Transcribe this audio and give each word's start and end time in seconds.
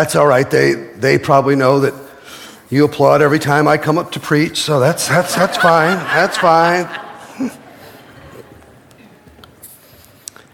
That's 0.00 0.16
all 0.16 0.26
right. 0.26 0.50
They, 0.50 0.72
they 0.72 1.18
probably 1.18 1.56
know 1.56 1.80
that 1.80 1.92
you 2.70 2.86
applaud 2.86 3.20
every 3.20 3.38
time 3.38 3.68
I 3.68 3.76
come 3.76 3.98
up 3.98 4.12
to 4.12 4.18
preach, 4.18 4.56
so 4.56 4.80
that's, 4.80 5.06
that's, 5.06 5.34
that's 5.36 5.58
fine. 5.58 5.98
That's 5.98 6.38
fine. 6.38 6.88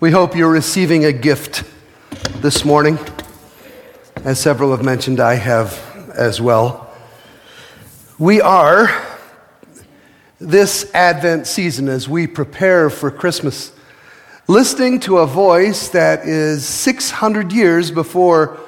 We 0.00 0.10
hope 0.10 0.34
you're 0.34 0.50
receiving 0.50 1.04
a 1.04 1.12
gift 1.12 1.62
this 2.42 2.64
morning. 2.64 2.98
As 4.24 4.40
several 4.40 4.72
have 4.72 4.84
mentioned, 4.84 5.20
I 5.20 5.34
have 5.34 5.80
as 6.12 6.40
well. 6.40 6.92
We 8.18 8.40
are, 8.40 8.90
this 10.40 10.92
Advent 10.92 11.46
season, 11.46 11.88
as 11.88 12.08
we 12.08 12.26
prepare 12.26 12.90
for 12.90 13.12
Christmas, 13.12 13.70
listening 14.48 14.98
to 15.00 15.18
a 15.18 15.26
voice 15.28 15.90
that 15.90 16.26
is 16.26 16.66
600 16.66 17.52
years 17.52 17.92
before 17.92 18.58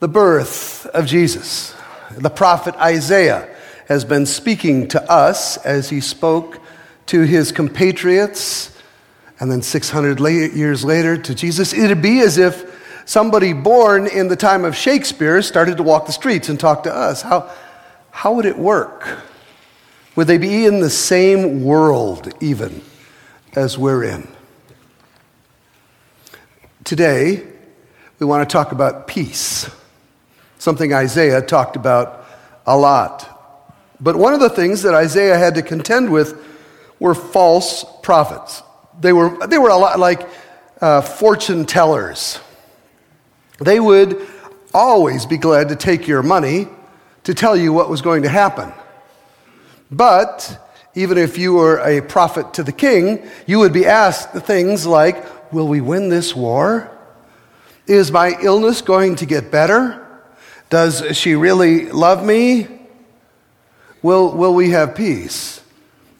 the 0.00 0.08
birth 0.08 0.86
of 0.86 1.06
Jesus. 1.06 1.74
The 2.16 2.30
prophet 2.30 2.74
Isaiah 2.76 3.48
has 3.88 4.04
been 4.04 4.26
speaking 4.26 4.88
to 4.88 5.10
us 5.10 5.56
as 5.58 5.88
he 5.88 6.00
spoke 6.00 6.60
to 7.06 7.22
his 7.22 7.52
compatriots, 7.52 8.76
and 9.38 9.50
then 9.50 9.62
600 9.62 10.18
years 10.20 10.84
later 10.84 11.16
to 11.16 11.34
Jesus. 11.34 11.72
It'd 11.72 12.02
be 12.02 12.20
as 12.20 12.36
if 12.38 13.02
somebody 13.04 13.52
born 13.52 14.06
in 14.06 14.28
the 14.28 14.36
time 14.36 14.64
of 14.64 14.74
Shakespeare 14.74 15.40
started 15.42 15.76
to 15.76 15.82
walk 15.82 16.06
the 16.06 16.12
streets 16.12 16.48
and 16.48 16.58
talk 16.58 16.82
to 16.82 16.94
us. 16.94 17.22
How, 17.22 17.50
how 18.10 18.34
would 18.34 18.46
it 18.46 18.58
work? 18.58 19.06
Would 20.16 20.26
they 20.26 20.38
be 20.38 20.66
in 20.66 20.80
the 20.80 20.90
same 20.90 21.62
world, 21.62 22.32
even 22.40 22.82
as 23.54 23.78
we're 23.78 24.04
in? 24.04 24.26
Today, 26.84 27.46
we 28.18 28.26
want 28.26 28.48
to 28.48 28.52
talk 28.52 28.72
about 28.72 29.06
peace, 29.06 29.70
something 30.58 30.92
Isaiah 30.92 31.42
talked 31.42 31.76
about 31.76 32.26
a 32.66 32.76
lot. 32.76 33.32
But 34.00 34.16
one 34.16 34.34
of 34.34 34.40
the 34.40 34.50
things 34.50 34.82
that 34.82 34.94
Isaiah 34.94 35.38
had 35.38 35.54
to 35.54 35.62
contend 35.62 36.10
with 36.10 36.42
were 36.98 37.14
false 37.14 37.84
prophets. 38.02 38.62
They 39.00 39.12
were, 39.12 39.46
they 39.46 39.58
were 39.58 39.70
a 39.70 39.76
lot 39.76 39.98
like 39.98 40.28
uh, 40.80 41.00
fortune 41.02 41.66
tellers. 41.66 42.40
They 43.58 43.80
would 43.80 44.26
always 44.74 45.24
be 45.26 45.38
glad 45.38 45.70
to 45.70 45.76
take 45.76 46.06
your 46.06 46.22
money 46.22 46.68
to 47.24 47.34
tell 47.34 47.56
you 47.56 47.72
what 47.72 47.88
was 47.88 48.02
going 48.02 48.22
to 48.22 48.28
happen. 48.28 48.72
But 49.90 50.62
even 50.94 51.18
if 51.18 51.38
you 51.38 51.54
were 51.54 51.78
a 51.78 52.00
prophet 52.00 52.54
to 52.54 52.62
the 52.62 52.72
king, 52.72 53.28
you 53.46 53.58
would 53.58 53.72
be 53.72 53.86
asked 53.86 54.32
things 54.32 54.86
like 54.86 55.24
Will 55.52 55.68
we 55.68 55.80
win 55.80 56.08
this 56.08 56.34
war? 56.34 56.90
Is 57.86 58.10
my 58.10 58.36
illness 58.42 58.82
going 58.82 59.16
to 59.16 59.26
get 59.26 59.50
better? 59.50 60.05
Does 60.70 61.16
she 61.16 61.34
really 61.34 61.90
love 61.90 62.24
me? 62.24 62.68
Will, 64.02 64.32
will 64.32 64.54
we 64.54 64.70
have 64.70 64.94
peace? 64.94 65.60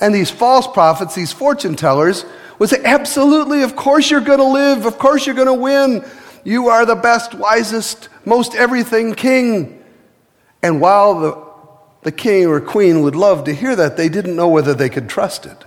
And 0.00 0.14
these 0.14 0.30
false 0.30 0.66
prophets, 0.66 1.14
these 1.14 1.33
fortune 1.33 1.77
tellers, 1.77 2.25
would 2.58 2.69
say, 2.69 2.83
Absolutely, 2.84 3.62
of 3.62 3.77
course 3.77 4.11
you're 4.11 4.20
going 4.20 4.39
to 4.39 4.44
live, 4.44 4.86
of 4.86 4.98
course 4.98 5.27
you're 5.27 5.34
going 5.34 5.47
to 5.47 5.55
win. 5.55 6.05
You 6.44 6.69
are 6.69 6.86
the 6.86 6.94
best, 6.94 7.34
wisest, 7.34 8.08
most 8.24 8.55
everything 8.55 9.14
king. 9.14 9.83
And 10.62 10.80
while 10.80 11.20
the, 11.20 11.47
the 12.02 12.12
king 12.12 12.47
or 12.47 12.61
queen 12.61 13.02
would 13.02 13.17
love 13.17 13.44
to 13.44 13.55
hear 13.55 13.74
that, 13.74 13.97
they 13.97 14.08
didn't 14.08 14.36
know 14.36 14.48
whether 14.48 14.74
they 14.74 14.89
could 14.89 15.08
trust 15.08 15.44
it. 15.47 15.64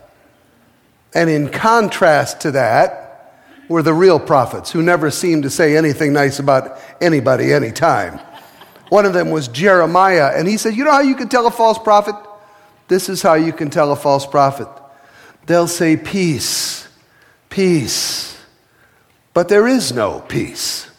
And 1.13 1.29
in 1.29 1.49
contrast 1.49 2.41
to 2.41 2.51
that, 2.51 3.09
were 3.67 3.83
the 3.83 3.93
real 3.93 4.19
prophets 4.19 4.71
who 4.71 4.81
never 4.81 5.11
seemed 5.11 5.43
to 5.43 5.49
say 5.49 5.77
anything 5.77 6.11
nice 6.11 6.39
about 6.39 6.79
anybody 6.99 7.53
anytime. 7.53 8.19
One 8.89 9.05
of 9.05 9.13
them 9.13 9.29
was 9.29 9.47
Jeremiah, 9.47 10.33
and 10.35 10.47
he 10.47 10.57
said, 10.57 10.75
You 10.75 10.83
know 10.83 10.91
how 10.91 11.01
you 11.01 11.15
can 11.15 11.29
tell 11.29 11.47
a 11.47 11.51
false 11.51 11.77
prophet? 11.79 12.15
This 12.87 13.07
is 13.07 13.21
how 13.21 13.35
you 13.35 13.53
can 13.53 13.69
tell 13.69 13.91
a 13.91 13.95
false 13.95 14.25
prophet. 14.25 14.67
They'll 15.45 15.67
say, 15.67 15.95
Peace, 15.95 16.87
peace, 17.49 18.37
but 19.33 19.47
there 19.47 19.67
is 19.67 19.91
no 19.91 20.21
peace. 20.21 20.89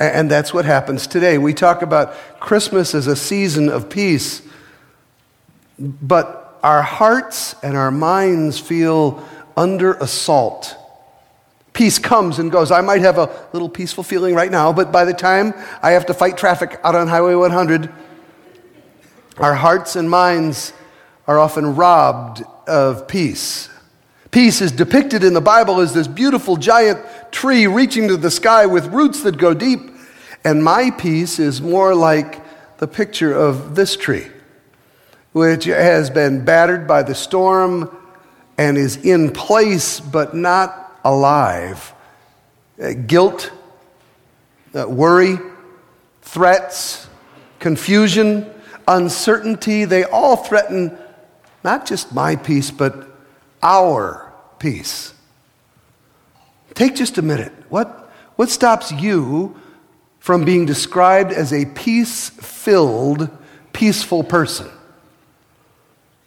And 0.00 0.28
that's 0.30 0.52
what 0.52 0.64
happens 0.64 1.06
today. 1.06 1.38
We 1.38 1.54
talk 1.54 1.82
about 1.82 2.14
Christmas 2.40 2.94
as 2.94 3.06
a 3.06 3.14
season 3.14 3.68
of 3.68 3.88
peace, 3.88 4.42
but 5.78 6.58
our 6.62 6.82
hearts 6.82 7.54
and 7.62 7.76
our 7.76 7.90
minds 7.90 8.58
feel 8.58 9.24
under 9.56 9.94
assault 9.94 10.76
Peace 11.72 11.98
comes 11.98 12.38
and 12.38 12.50
goes. 12.50 12.70
I 12.70 12.80
might 12.82 13.00
have 13.00 13.18
a 13.18 13.48
little 13.52 13.68
peaceful 13.68 14.04
feeling 14.04 14.34
right 14.34 14.50
now, 14.50 14.72
but 14.72 14.92
by 14.92 15.04
the 15.04 15.14
time 15.14 15.54
I 15.82 15.92
have 15.92 16.06
to 16.06 16.14
fight 16.14 16.36
traffic 16.36 16.78
out 16.84 16.94
on 16.94 17.08
Highway 17.08 17.34
100, 17.34 17.90
our 19.38 19.54
hearts 19.54 19.96
and 19.96 20.10
minds 20.10 20.72
are 21.26 21.38
often 21.38 21.74
robbed 21.74 22.42
of 22.66 23.08
peace. 23.08 23.70
Peace 24.30 24.60
is 24.60 24.72
depicted 24.72 25.24
in 25.24 25.34
the 25.34 25.40
Bible 25.40 25.80
as 25.80 25.92
this 25.94 26.08
beautiful 26.08 26.56
giant 26.56 27.00
tree 27.30 27.66
reaching 27.66 28.08
to 28.08 28.16
the 28.16 28.30
sky 28.30 28.66
with 28.66 28.86
roots 28.86 29.22
that 29.22 29.38
go 29.38 29.54
deep. 29.54 29.80
And 30.44 30.62
my 30.62 30.90
peace 30.90 31.38
is 31.38 31.60
more 31.60 31.94
like 31.94 32.40
the 32.78 32.88
picture 32.88 33.32
of 33.32 33.74
this 33.74 33.96
tree, 33.96 34.26
which 35.32 35.64
has 35.64 36.10
been 36.10 36.44
battered 36.44 36.86
by 36.86 37.02
the 37.02 37.14
storm 37.14 37.96
and 38.58 38.76
is 38.76 38.96
in 38.96 39.30
place 39.30 40.00
but 40.00 40.34
not 40.34 40.81
alive. 41.04 41.92
Uh, 42.82 42.92
guilt, 42.92 43.50
uh, 44.74 44.88
worry, 44.88 45.38
threats, 46.22 47.08
confusion, 47.58 48.50
uncertainty, 48.88 49.84
they 49.84 50.04
all 50.04 50.36
threaten 50.36 50.96
not 51.64 51.86
just 51.86 52.12
my 52.12 52.36
peace, 52.36 52.70
but 52.70 53.06
our 53.62 54.32
peace. 54.58 55.14
Take 56.74 56.94
just 56.96 57.18
a 57.18 57.22
minute. 57.22 57.52
What, 57.68 58.10
what 58.36 58.48
stops 58.50 58.90
you 58.90 59.60
from 60.18 60.44
being 60.44 60.66
described 60.66 61.32
as 61.32 61.52
a 61.52 61.66
peace 61.66 62.30
filled, 62.30 63.28
peaceful 63.72 64.24
person? 64.24 64.70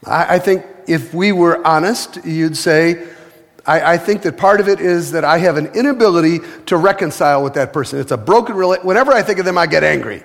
I, 0.05 0.35
I 0.35 0.39
think 0.39 0.65
if 0.87 1.13
we 1.13 1.31
were 1.31 1.65
honest, 1.65 2.23
you'd 2.25 2.57
say, 2.57 3.07
I, 3.65 3.93
I, 3.93 3.97
think 3.97 4.21
that 4.23 4.37
part 4.37 4.59
of 4.59 4.67
it 4.67 4.79
is 4.79 5.11
that 5.11 5.25
I 5.25 5.39
have 5.39 5.57
an 5.57 5.67
inability 5.67 6.39
to 6.67 6.77
reconcile 6.77 7.43
with 7.43 7.55
that 7.55 7.73
person. 7.73 7.99
It's 7.99 8.11
a 8.11 8.17
broken 8.17 8.55
relationship. 8.55 8.85
Whenever 8.85 9.11
I 9.11 9.23
think 9.23 9.39
of 9.39 9.45
them, 9.45 9.57
I 9.57 9.65
get 9.65 9.83
angry. 9.83 10.23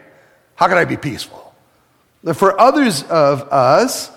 How 0.56 0.68
can 0.68 0.76
I 0.76 0.84
be 0.84 0.96
peaceful? 0.96 1.54
For 2.34 2.60
others 2.60 3.02
of 3.04 3.42
us, 3.50 4.10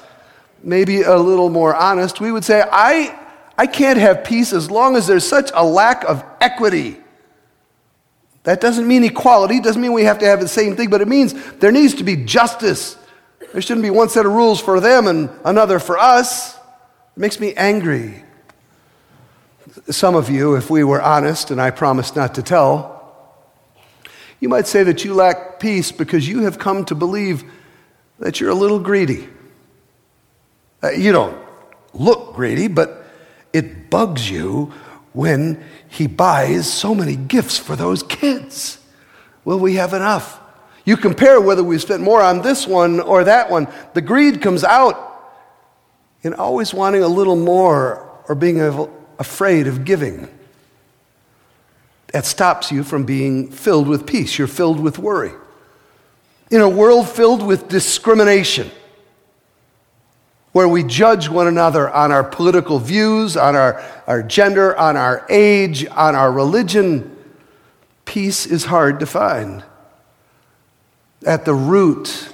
maybe 0.62 1.04
a 1.04 1.16
little 1.16 1.50
more 1.50 1.74
honest, 1.74 2.20
we 2.20 2.32
would 2.32 2.44
say, 2.44 2.64
I, 2.70 3.18
I 3.58 3.66
can't 3.68 3.98
have 3.98 4.26
peace 4.26 4.52
as 4.52 4.70
long 4.70 4.98
as 4.98 5.08
there's 5.08 5.28
such 5.28 5.52
a 5.54 5.64
lack 5.64 6.04
of 6.04 6.24
equity. 6.42 6.98
That 8.44 8.60
doesn't 8.60 8.86
mean 8.86 9.06
equality, 9.06 9.58
it 9.58 9.64
doesn't 9.64 9.82
mean 9.82 9.94
we 9.94 10.04
have 10.04 10.20
to 10.20 10.26
have 10.26 10.42
the 10.42 10.50
same 10.50 10.76
thing, 10.76 10.90
but 10.90 11.00
it 11.00 11.08
means 11.08 11.34
there 11.60 11.72
needs 11.72 11.94
to 11.96 12.04
be 12.04 12.18
justice. 12.18 12.98
There 13.54 13.62
shouldn't 13.62 13.84
be 13.84 13.90
one 13.90 14.10
set 14.10 14.26
of 14.26 14.34
rules 14.34 14.60
for 14.60 14.80
them 14.80 15.08
and 15.08 15.30
another 15.46 15.80
for 15.80 15.98
us. 15.98 16.56
It 16.56 16.60
makes 17.18 17.40
me 17.40 17.54
angry. 17.54 18.24
Some 19.90 20.16
of 20.16 20.30
you, 20.30 20.56
if 20.56 20.70
we 20.70 20.84
were 20.84 21.02
honest, 21.02 21.52
and 21.52 21.62
I 21.62 21.72
promise 21.72 22.16
not 22.16 22.36
to 22.36 22.44
tell, 22.44 22.94
you 24.40 24.50
might 24.50 24.68
say 24.68 24.84
that 24.84 25.06
you 25.06 25.14
lack 25.14 25.60
peace 25.60 25.92
because 25.92 26.28
you 26.28 26.44
have 26.44 26.60
come 26.60 26.84
to 26.86 26.96
believe 26.96 27.44
that 28.20 28.40
you're 28.40 28.50
a 28.50 28.56
little 28.56 28.80
greedy. 28.80 29.30
Uh, 30.84 30.92
you 30.92 31.12
don't 31.12 31.38
look 31.94 32.34
greedy, 32.34 32.68
but 32.68 33.06
it 33.54 33.90
bugs 33.90 34.30
you 34.30 34.74
when 35.14 35.64
he 35.88 36.08
buys 36.08 36.72
so 36.72 36.94
many 36.94 37.16
gifts 37.16 37.58
for 37.58 37.76
those 37.76 38.04
kids. 38.04 38.80
Will 39.46 39.60
we 39.60 39.76
have 39.76 39.94
enough? 39.94 40.40
You 40.86 40.98
compare 40.98 41.40
whether 41.40 41.64
we 41.64 41.78
spent 41.78 42.02
more 42.02 42.22
on 42.22 42.42
this 42.42 42.68
one 42.68 43.00
or 43.00 43.24
that 43.24 43.50
one. 43.50 43.68
The 43.94 44.02
greed 44.02 44.42
comes 44.42 44.64
out 44.64 45.12
in 46.22 46.34
always 46.34 46.74
wanting 46.74 47.04
a 47.04 47.08
little 47.08 47.36
more 47.36 48.10
or 48.28 48.36
being 48.36 48.60
able, 48.60 48.92
afraid 49.20 49.68
of 49.68 49.86
giving. 49.86 50.28
That 52.14 52.26
stops 52.26 52.72
you 52.72 52.84
from 52.84 53.06
being 53.06 53.50
filled 53.52 53.88
with 53.88 54.06
peace. 54.06 54.38
You're 54.38 54.48
filled 54.48 54.80
with 54.80 55.00
worry. 55.00 55.32
In 56.52 56.62
a 56.62 56.70
world 56.70 57.10
filled 57.10 57.46
with 57.46 57.68
discrimination, 57.68 58.70
where 60.52 60.68
we 60.68 60.84
judge 60.84 61.28
one 61.28 61.48
another 61.48 61.90
on 61.90 62.12
our 62.12 62.24
political 62.24 62.78
views, 62.78 63.36
on 63.36 63.56
our, 63.56 63.84
our 64.06 64.22
gender, 64.22 64.78
on 64.78 64.96
our 64.96 65.26
age, 65.30 65.88
on 65.88 66.16
our 66.16 66.32
religion, 66.32 67.18
peace 68.06 68.46
is 68.46 68.66
hard 68.66 69.00
to 69.00 69.08
find. 69.08 69.64
At 71.26 71.46
the 71.46 71.56
root 71.56 72.30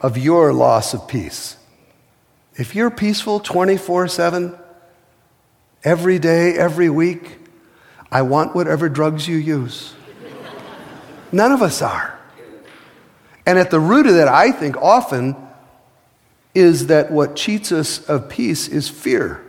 of 0.00 0.16
your 0.16 0.52
loss 0.54 0.94
of 0.94 1.06
peace. 1.06 1.56
If 2.54 2.74
you're 2.74 2.90
peaceful 2.90 3.40
24 3.40 4.08
7, 4.08 4.58
every 5.84 6.18
day, 6.18 6.54
every 6.54 6.90
week. 6.90 7.38
I 8.10 8.22
want 8.22 8.54
whatever 8.54 8.88
drugs 8.88 9.28
you 9.28 9.36
use. 9.36 9.94
None 11.30 11.52
of 11.52 11.62
us 11.62 11.82
are. 11.82 12.18
And 13.46 13.58
at 13.58 13.70
the 13.70 13.80
root 13.80 14.06
of 14.06 14.14
that, 14.14 14.28
I 14.28 14.52
think 14.52 14.76
often 14.76 15.36
is 16.54 16.86
that 16.88 17.10
what 17.10 17.36
cheats 17.36 17.72
us 17.72 18.04
of 18.08 18.28
peace 18.28 18.68
is 18.68 18.88
fear. 18.88 19.44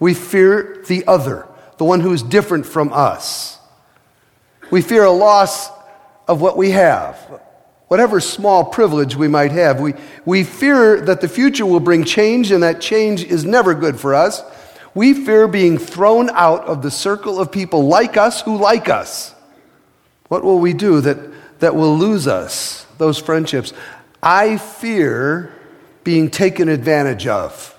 We 0.00 0.14
fear 0.14 0.82
the 0.86 1.06
other, 1.06 1.46
the 1.76 1.84
one 1.84 2.00
who 2.00 2.12
is 2.12 2.22
different 2.22 2.66
from 2.66 2.92
us. 2.92 3.58
We 4.70 4.82
fear 4.82 5.04
a 5.04 5.10
loss 5.10 5.70
of 6.26 6.40
what 6.40 6.56
we 6.56 6.70
have, 6.70 7.16
whatever 7.88 8.20
small 8.20 8.64
privilege 8.64 9.16
we 9.16 9.28
might 9.28 9.50
have. 9.52 9.80
We, 9.80 9.94
we 10.24 10.44
fear 10.44 11.00
that 11.00 11.20
the 11.20 11.28
future 11.28 11.66
will 11.66 11.80
bring 11.80 12.04
change, 12.04 12.50
and 12.50 12.62
that 12.62 12.80
change 12.80 13.24
is 13.24 13.44
never 13.44 13.74
good 13.74 13.98
for 13.98 14.14
us. 14.14 14.42
We 14.94 15.14
fear 15.14 15.48
being 15.48 15.78
thrown 15.78 16.30
out 16.30 16.64
of 16.64 16.82
the 16.82 16.90
circle 16.90 17.40
of 17.40 17.52
people 17.52 17.86
like 17.86 18.16
us 18.16 18.40
who 18.42 18.56
like 18.56 18.88
us. 18.88 19.34
What 20.28 20.44
will 20.44 20.58
we 20.58 20.72
do 20.72 21.00
that, 21.00 21.18
that 21.60 21.74
will 21.74 21.96
lose 21.96 22.26
us, 22.26 22.86
those 22.98 23.18
friendships? 23.18 23.72
I 24.22 24.58
fear 24.58 25.54
being 26.04 26.30
taken 26.30 26.68
advantage 26.68 27.26
of. 27.26 27.78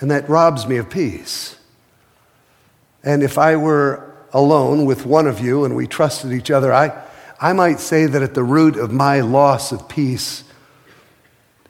And 0.00 0.10
that 0.10 0.28
robs 0.28 0.66
me 0.66 0.78
of 0.78 0.88
peace. 0.88 1.58
And 3.02 3.22
if 3.22 3.38
I 3.38 3.56
were 3.56 4.14
alone 4.32 4.84
with 4.84 5.04
one 5.04 5.26
of 5.26 5.40
you 5.40 5.64
and 5.64 5.74
we 5.74 5.86
trusted 5.86 6.32
each 6.32 6.50
other, 6.50 6.72
I, 6.72 7.02
I 7.40 7.52
might 7.52 7.80
say 7.80 8.06
that 8.06 8.22
at 8.22 8.34
the 8.34 8.42
root 8.42 8.76
of 8.76 8.92
my 8.92 9.20
loss 9.20 9.72
of 9.72 9.88
peace 9.88 10.44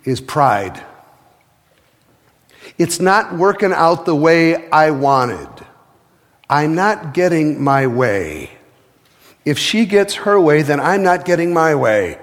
is 0.05 0.21
pride. 0.21 0.85
It's 2.81 2.99
not 2.99 3.37
working 3.37 3.75
out 3.75 4.07
the 4.07 4.17
way 4.17 4.71
I 4.71 4.91
wanted. 4.91 5.51
I'm 6.49 6.75
not 6.75 7.13
getting 7.13 7.63
my 7.63 7.87
way. 7.87 8.53
If 9.45 9.59
she 9.59 9.85
gets 9.85 10.15
her 10.15 10.41
way, 10.41 10.63
then 10.63 10.81
I'm 10.81 11.03
not 11.03 11.27
getting 11.27 11.53
my 11.53 11.75
way. 11.75 12.19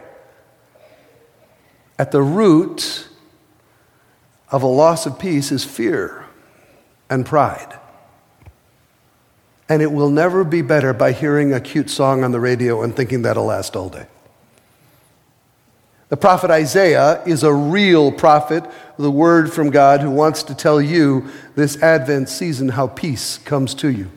At 2.00 2.12
the 2.12 2.24
root 2.24 3.08
of 4.50 4.64
a 4.64 4.68
loss 4.68 5.06
of 5.06 5.20
peace 5.20 5.52
is 5.52 5.64
fear 5.64 6.26
and 7.08 7.24
pride. 7.24 7.78
And 9.70 9.84
it 9.84 9.92
will 9.92 10.10
never 10.10 10.44
be 10.44 10.64
better 10.64 10.92
by 10.92 11.12
hearing 11.12 11.54
a 11.54 11.60
cute 11.60 11.92
song 11.92 12.24
on 12.24 12.32
the 12.32 12.40
radio 12.40 12.82
and 12.82 12.96
thinking 12.96 13.22
that'll 13.22 13.46
last 13.46 13.76
all 13.76 13.90
day. 13.90 14.08
The 16.10 16.18
prophet 16.18 16.50
Isaiah 16.50 17.22
is 17.26 17.44
a 17.44 17.54
real 17.54 18.12
prophet, 18.12 18.64
the 18.98 19.12
word 19.12 19.52
from 19.52 19.72
God, 19.72 20.00
who 20.00 20.10
wants 20.10 20.44
to 20.44 20.56
tell 20.56 20.82
you 20.82 21.30
this 21.56 21.82
Advent 21.84 22.30
season 22.30 22.70
how 22.70 22.88
peace 22.88 23.40
comes 23.40 23.74
to 23.76 23.90
you. 23.90 24.10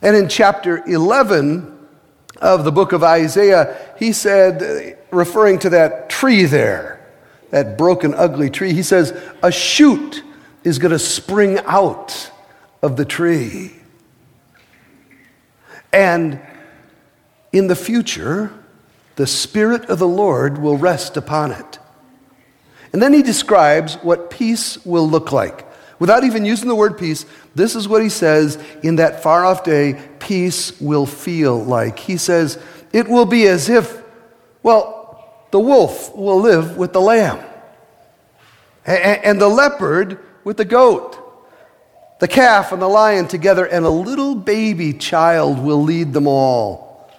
And 0.00 0.16
in 0.16 0.28
chapter 0.28 0.82
11 0.86 1.76
of 2.38 2.64
the 2.64 2.72
book 2.72 2.92
of 2.92 3.02
Isaiah, 3.02 3.76
he 3.98 4.12
said, 4.12 4.98
referring 5.10 5.58
to 5.60 5.70
that 5.70 6.08
tree 6.08 6.44
there, 6.44 7.06
that 7.50 7.76
broken, 7.76 8.14
ugly 8.14 8.48
tree, 8.48 8.72
he 8.72 8.82
says, 8.82 9.12
A 9.42 9.52
shoot 9.52 10.22
is 10.64 10.78
going 10.78 10.92
to 10.92 10.98
spring 10.98 11.58
out 11.66 12.30
of 12.82 12.96
the 12.96 13.04
tree. 13.04 13.72
And 15.92 16.40
in 17.52 17.68
the 17.68 17.76
future, 17.76 18.52
the 19.16 19.26
Spirit 19.26 19.86
of 19.86 19.98
the 19.98 20.08
Lord 20.08 20.58
will 20.58 20.76
rest 20.76 21.16
upon 21.16 21.52
it. 21.52 21.78
And 22.92 23.02
then 23.02 23.12
he 23.12 23.22
describes 23.22 23.96
what 23.96 24.30
peace 24.30 24.82
will 24.84 25.08
look 25.08 25.32
like. 25.32 25.66
Without 25.98 26.24
even 26.24 26.44
using 26.44 26.68
the 26.68 26.74
word 26.74 26.98
peace, 26.98 27.26
this 27.54 27.74
is 27.74 27.88
what 27.88 28.02
he 28.02 28.08
says 28.08 28.58
in 28.82 28.96
that 28.96 29.22
far 29.22 29.44
off 29.44 29.64
day 29.64 30.00
peace 30.18 30.78
will 30.80 31.06
feel 31.06 31.62
like. 31.62 31.98
He 31.98 32.16
says, 32.16 32.58
It 32.92 33.08
will 33.08 33.24
be 33.26 33.46
as 33.48 33.68
if, 33.68 34.02
well, 34.62 35.46
the 35.50 35.60
wolf 35.60 36.14
will 36.14 36.40
live 36.40 36.76
with 36.76 36.92
the 36.92 37.00
lamb, 37.00 37.44
and 38.84 39.40
the 39.40 39.48
leopard 39.48 40.18
with 40.44 40.58
the 40.58 40.64
goat 40.64 41.22
the 42.18 42.28
calf 42.28 42.72
and 42.72 42.80
the 42.80 42.88
lion 42.88 43.28
together, 43.28 43.66
and 43.66 43.84
a 43.84 43.90
little 43.90 44.34
baby 44.34 44.92
child 44.94 45.58
will 45.58 45.82
lead 45.82 46.12
them 46.12 46.26
all. 46.26 47.10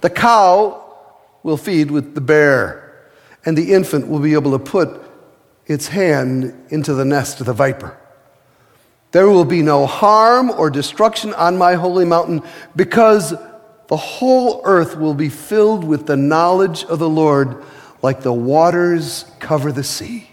The 0.00 0.10
cow 0.10 0.85
will 1.46 1.56
feed 1.56 1.92
with 1.92 2.16
the 2.16 2.20
bear, 2.20 3.06
and 3.44 3.56
the 3.56 3.72
infant 3.72 4.08
will 4.08 4.18
be 4.18 4.34
able 4.34 4.50
to 4.50 4.58
put 4.58 5.00
its 5.66 5.86
hand 5.86 6.52
into 6.70 6.92
the 6.92 7.04
nest 7.04 7.38
of 7.38 7.46
the 7.46 7.52
viper. 7.52 7.96
There 9.12 9.28
will 9.28 9.44
be 9.44 9.62
no 9.62 9.86
harm 9.86 10.50
or 10.50 10.70
destruction 10.70 11.32
on 11.34 11.56
my 11.56 11.74
holy 11.74 12.04
mountain 12.04 12.42
because 12.74 13.30
the 13.86 13.96
whole 13.96 14.60
earth 14.64 14.96
will 14.96 15.14
be 15.14 15.28
filled 15.28 15.84
with 15.84 16.06
the 16.06 16.16
knowledge 16.16 16.82
of 16.86 16.98
the 16.98 17.08
Lord 17.08 17.62
like 18.02 18.22
the 18.22 18.32
waters 18.32 19.24
cover 19.38 19.70
the 19.70 19.84
sea. 19.84 20.28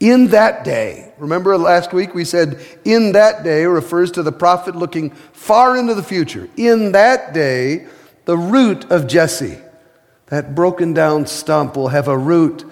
In 0.00 0.30
that 0.30 0.64
day, 0.64 1.12
remember 1.16 1.56
last 1.56 1.92
week 1.92 2.12
we 2.12 2.24
said, 2.24 2.60
in 2.84 3.12
that 3.12 3.44
day 3.44 3.64
refers 3.66 4.10
to 4.12 4.24
the 4.24 4.32
prophet 4.32 4.74
looking 4.74 5.10
far 5.10 5.76
into 5.76 5.94
the 5.94 6.02
future. 6.02 6.50
In 6.56 6.90
that 6.90 7.32
day, 7.32 7.86
the 8.24 8.36
root 8.36 8.90
of 8.90 9.06
Jesse, 9.06 9.58
that 10.26 10.54
broken 10.54 10.92
down 10.92 11.26
stump, 11.26 11.76
will 11.76 11.88
have 11.88 12.08
a 12.08 12.18
root, 12.18 12.64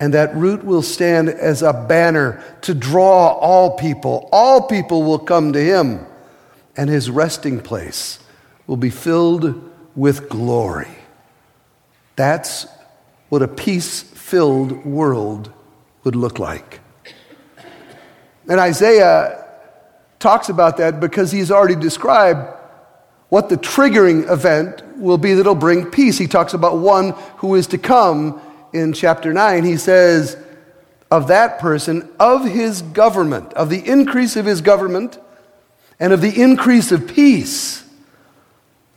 and 0.00 0.12
that 0.14 0.34
root 0.34 0.64
will 0.64 0.82
stand 0.82 1.28
as 1.28 1.62
a 1.62 1.72
banner 1.72 2.42
to 2.62 2.74
draw 2.74 3.28
all 3.28 3.76
people. 3.76 4.28
All 4.32 4.66
people 4.66 5.02
will 5.02 5.18
come 5.18 5.52
to 5.52 5.60
him, 5.60 6.04
and 6.76 6.90
his 6.90 7.08
resting 7.08 7.60
place 7.60 8.18
will 8.66 8.76
be 8.76 8.90
filled 8.90 9.70
with 9.94 10.28
glory. 10.28 10.90
That's 12.16 12.66
what 13.28 13.42
a 13.42 13.48
peace 13.48 14.02
filled 14.02 14.84
world 14.84 15.52
would 16.04 16.16
look 16.16 16.38
like. 16.38 16.80
And 18.48 18.60
Isaiah 18.60 19.44
talks 20.18 20.48
about 20.48 20.76
that 20.76 21.00
because 21.00 21.32
he's 21.32 21.50
already 21.50 21.74
described 21.74 22.55
what 23.28 23.48
the 23.48 23.56
triggering 23.56 24.30
event 24.30 24.82
will 24.96 25.18
be 25.18 25.34
that'll 25.34 25.54
bring 25.54 25.90
peace. 25.90 26.18
He 26.18 26.26
talks 26.26 26.54
about 26.54 26.78
one 26.78 27.10
who 27.38 27.54
is 27.54 27.66
to 27.68 27.78
come 27.78 28.40
in 28.72 28.92
chapter 28.92 29.32
9. 29.32 29.64
He 29.64 29.76
says, 29.76 30.36
of 31.10 31.28
that 31.28 31.58
person, 31.58 32.08
of 32.18 32.44
his 32.44 32.82
government, 32.82 33.52
of 33.54 33.70
the 33.70 33.86
increase 33.86 34.36
of 34.36 34.44
his 34.44 34.60
government, 34.60 35.18
and 35.98 36.12
of 36.12 36.20
the 36.20 36.40
increase 36.42 36.92
of 36.92 37.06
peace, 37.08 37.84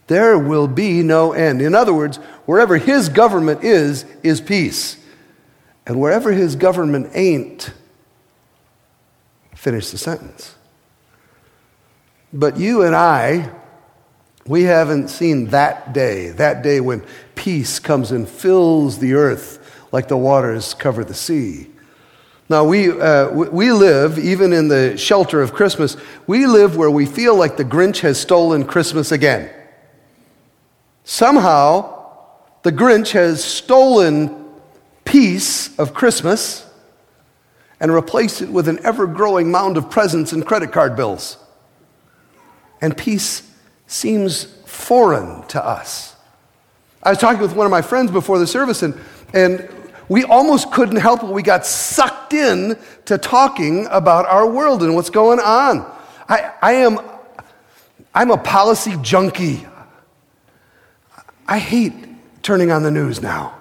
there 0.07 0.37
will 0.37 0.67
be 0.67 1.03
no 1.03 1.33
end. 1.33 1.61
In 1.61 1.75
other 1.75 1.93
words, 1.93 2.17
wherever 2.45 2.77
his 2.77 3.09
government 3.09 3.63
is, 3.63 4.05
is 4.23 4.41
peace. 4.41 4.97
And 5.85 5.99
wherever 5.99 6.31
his 6.31 6.55
government 6.55 7.11
ain't, 7.13 7.71
finish 9.55 9.91
the 9.91 9.97
sentence. 9.97 10.55
But 12.33 12.57
you 12.57 12.83
and 12.83 12.95
I, 12.95 13.51
we 14.49 14.63
haven't 14.63 15.09
seen 15.09 15.45
that 15.49 15.93
day, 15.93 16.31
that 16.31 16.63
day 16.63 16.81
when 16.81 17.05
peace 17.35 17.77
comes 17.77 18.11
and 18.11 18.27
fills 18.27 18.97
the 18.97 19.13
earth 19.13 19.85
like 19.91 20.07
the 20.07 20.17
waters 20.17 20.73
cover 20.73 21.03
the 21.03 21.13
sea. 21.13 21.67
Now, 22.49 22.63
we, 22.63 22.89
uh, 22.89 23.29
we 23.29 23.71
live, 23.71 24.17
even 24.17 24.51
in 24.51 24.67
the 24.67 24.97
shelter 24.97 25.43
of 25.43 25.53
Christmas, 25.53 25.95
we 26.25 26.47
live 26.47 26.75
where 26.75 26.89
we 26.89 27.05
feel 27.05 27.35
like 27.35 27.57
the 27.57 27.63
Grinch 27.63 27.99
has 27.99 28.19
stolen 28.19 28.65
Christmas 28.65 29.11
again. 29.11 29.51
Somehow, 31.03 32.07
the 32.63 32.71
Grinch 32.71 33.11
has 33.11 33.43
stolen 33.43 34.51
peace 35.05 35.77
of 35.77 35.93
Christmas 35.93 36.67
and 37.79 37.93
replaced 37.93 38.41
it 38.41 38.49
with 38.49 38.67
an 38.67 38.79
ever 38.83 39.05
growing 39.05 39.51
mound 39.51 39.77
of 39.77 39.91
presents 39.91 40.33
and 40.33 40.43
credit 40.43 40.71
card 40.71 40.95
bills. 40.95 41.37
And 42.81 42.97
peace 42.97 43.43
seems 43.89 44.45
foreign 44.65 45.45
to 45.47 45.63
us. 45.63 46.15
I 47.03 47.09
was 47.09 47.17
talking 47.17 47.41
with 47.41 47.55
one 47.55 47.65
of 47.65 47.71
my 47.71 47.81
friends 47.81 48.11
before 48.11 48.39
the 48.39 48.47
service, 48.47 48.83
and, 48.83 48.97
and 49.33 49.69
we 50.07 50.23
almost 50.23 50.71
couldn't 50.71 50.97
help 50.97 51.23
it. 51.23 51.29
We 51.29 51.43
got 51.43 51.65
sucked 51.65 52.33
in 52.33 52.77
to 53.05 53.17
talking 53.17 53.87
about 53.87 54.25
our 54.25 54.49
world 54.49 54.83
and 54.83 54.95
what's 54.95 55.09
going 55.09 55.39
on. 55.39 55.79
I, 56.27 56.51
I 56.61 56.73
am 56.73 56.99
I'm 58.13 58.31
a 58.31 58.37
policy 58.37 58.95
junkie. 59.01 59.65
I 61.47 61.57
hate 61.57 61.93
turning 62.43 62.69
on 62.69 62.83
the 62.83 62.91
news 62.91 63.21
now. 63.21 63.55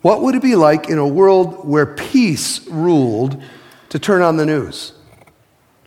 What 0.00 0.22
would 0.22 0.34
it 0.34 0.42
be 0.42 0.56
like 0.56 0.88
in 0.88 0.98
a 0.98 1.06
world 1.06 1.68
where 1.68 1.84
peace 1.84 2.66
ruled 2.66 3.42
to 3.90 3.98
turn 3.98 4.22
on 4.22 4.36
the 4.36 4.46
news? 4.46 4.93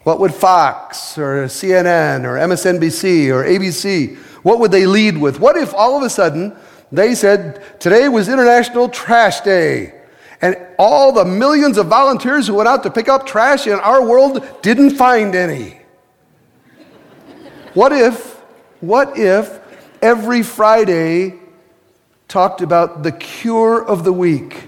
What 0.08 0.22
would 0.22 0.34
Fox 0.34 1.18
or 1.18 1.48
CNN 1.48 2.24
or 2.24 2.38
MSNBC 2.38 3.28
or 3.28 3.44
ABC, 3.44 4.16
what 4.42 4.58
would 4.60 4.72
they 4.72 4.86
lead 4.86 5.18
with? 5.18 5.42
What 5.42 5.58
if 5.58 5.74
all 5.74 5.98
of 5.98 6.04
a 6.04 6.10
sudden 6.10 6.56
they 6.94 7.14
said, 7.14 7.62
today 7.82 8.08
was 8.08 8.30
International 8.30 8.88
Trash 8.88 9.42
Day, 9.42 10.00
and 10.42 10.56
all 10.80 11.12
the 11.12 11.26
millions 11.26 11.78
of 11.78 11.88
volunteers 11.88 12.48
who 12.48 12.54
went 12.54 12.70
out 12.70 12.84
to 12.84 12.90
pick 12.90 13.10
up 13.10 13.26
trash 13.28 13.68
in 13.68 13.74
our 13.74 14.02
world 14.02 14.48
didn't 14.62 14.92
find 14.92 15.36
any? 15.36 15.78
What 17.74 17.92
if, 17.92 18.36
what 18.80 19.18
if 19.18 19.60
every 20.02 20.42
Friday 20.42 21.34
talked 22.30 22.62
about 22.62 23.04
the 23.04 23.12
cure 23.12 23.86
of 23.86 24.06
the 24.06 24.14
weak 24.14 24.67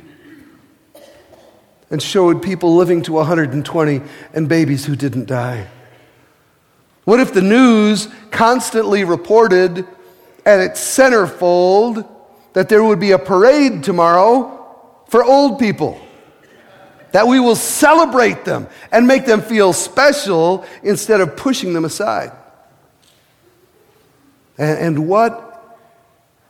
and 1.91 2.01
showed 2.01 2.41
people 2.41 2.75
living 2.75 3.01
to 3.03 3.13
120 3.13 4.01
and 4.33 4.49
babies 4.49 4.85
who 4.85 4.95
didn't 4.95 5.25
die? 5.25 5.67
What 7.05 7.19
if 7.19 7.33
the 7.33 7.41
news 7.41 8.07
constantly 8.29 9.03
reported 9.03 9.87
at 10.45 10.59
its 10.59 10.79
centerfold 10.79 12.07
that 12.53 12.69
there 12.69 12.83
would 12.83 12.99
be 12.99 13.11
a 13.11 13.19
parade 13.19 13.83
tomorrow 13.83 14.55
for 15.07 15.23
old 15.23 15.57
people? 15.57 15.99
That 17.11 17.27
we 17.27 17.39
will 17.39 17.55
celebrate 17.55 18.45
them 18.45 18.67
and 18.91 19.07
make 19.07 19.25
them 19.25 19.41
feel 19.41 19.73
special 19.73 20.65
instead 20.83 21.21
of 21.21 21.35
pushing 21.35 21.73
them 21.73 21.83
aside. 21.83 22.31
And, 24.59 24.77
and 24.77 25.07
what, 25.07 25.79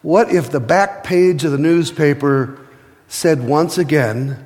what 0.02 0.30
if 0.30 0.52
the 0.52 0.60
back 0.60 1.06
page 1.06 1.46
of 1.46 1.54
the 1.54 1.58
newspaper 1.58 2.60
said 3.08 3.42
once 3.42 3.78
again, 3.78 4.46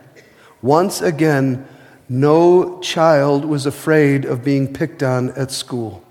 once 0.64 1.02
again, 1.02 1.68
no 2.08 2.80
child 2.80 3.44
was 3.44 3.66
afraid 3.66 4.24
of 4.24 4.44
being 4.44 4.74
picked 4.74 5.04
on 5.04 5.30
at 5.32 5.52
school, 5.52 6.04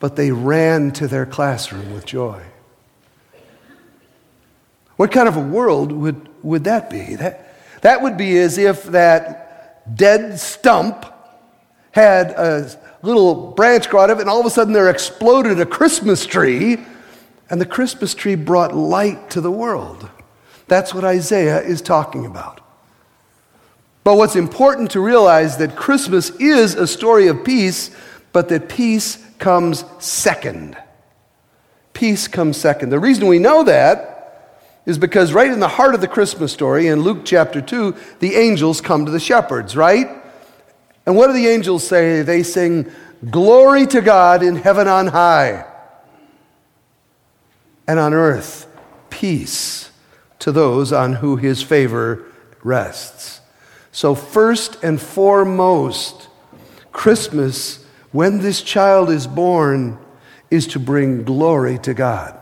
but 0.00 0.16
they 0.16 0.32
ran 0.32 0.90
to 0.90 1.06
their 1.06 1.24
classroom 1.24 1.94
with 1.94 2.04
joy. 2.04 2.42
What 4.96 5.12
kind 5.12 5.28
of 5.28 5.36
a 5.36 5.40
world 5.40 5.92
would, 5.92 6.28
would 6.42 6.64
that 6.64 6.90
be? 6.90 7.14
That, 7.14 7.54
that 7.82 8.02
would 8.02 8.16
be 8.16 8.36
as 8.38 8.58
if 8.58 8.82
that 8.84 9.96
dead 9.96 10.40
stump 10.40 11.06
had 11.92 12.30
a 12.30 12.70
little 13.02 13.52
branch 13.52 13.88
grow 13.88 14.00
out 14.00 14.10
of 14.10 14.18
it, 14.18 14.22
and 14.22 14.30
all 14.30 14.40
of 14.40 14.46
a 14.46 14.50
sudden 14.50 14.72
there 14.72 14.90
exploded 14.90 15.60
a 15.60 15.66
Christmas 15.66 16.26
tree, 16.26 16.78
and 17.48 17.60
the 17.60 17.66
Christmas 17.66 18.12
tree 18.12 18.34
brought 18.34 18.74
light 18.74 19.30
to 19.30 19.40
the 19.40 19.52
world. 19.52 20.08
That's 20.66 20.92
what 20.92 21.04
Isaiah 21.04 21.60
is 21.60 21.80
talking 21.80 22.26
about. 22.26 22.63
But 24.04 24.16
what's 24.16 24.36
important 24.36 24.90
to 24.92 25.00
realize 25.00 25.56
that 25.56 25.76
Christmas 25.76 26.30
is 26.30 26.74
a 26.74 26.86
story 26.86 27.26
of 27.28 27.42
peace, 27.42 27.90
but 28.32 28.50
that 28.50 28.68
peace 28.68 29.16
comes 29.38 29.84
second. 29.98 30.76
Peace 31.94 32.28
comes 32.28 32.58
second. 32.58 32.90
The 32.90 32.98
reason 32.98 33.26
we 33.26 33.38
know 33.38 33.64
that 33.64 34.14
is 34.84 34.98
because 34.98 35.32
right 35.32 35.50
in 35.50 35.60
the 35.60 35.68
heart 35.68 35.94
of 35.94 36.02
the 36.02 36.08
Christmas 36.08 36.52
story, 36.52 36.88
in 36.88 37.00
Luke 37.00 37.24
chapter 37.24 37.62
2, 37.62 37.94
the 38.18 38.34
angels 38.34 38.82
come 38.82 39.06
to 39.06 39.10
the 39.10 39.20
shepherds, 39.20 39.74
right? 39.74 40.08
And 41.06 41.16
what 41.16 41.28
do 41.28 41.32
the 41.32 41.46
angels 41.46 41.86
say? 41.86 42.20
They 42.20 42.42
sing, 42.42 42.90
Glory 43.30 43.86
to 43.86 44.02
God 44.02 44.42
in 44.42 44.56
heaven 44.56 44.86
on 44.86 45.06
high, 45.06 45.64
and 47.86 47.98
on 47.98 48.12
earth, 48.12 48.66
peace 49.08 49.90
to 50.40 50.52
those 50.52 50.92
on 50.92 51.14
who 51.14 51.36
his 51.36 51.62
favor 51.62 52.26
rests. 52.62 53.40
So, 53.94 54.16
first 54.16 54.82
and 54.82 55.00
foremost, 55.00 56.26
Christmas, 56.90 57.86
when 58.10 58.40
this 58.40 58.60
child 58.60 59.08
is 59.08 59.28
born, 59.28 59.98
is 60.50 60.66
to 60.68 60.80
bring 60.80 61.22
glory 61.22 61.78
to 61.78 61.94
God. 61.94 62.36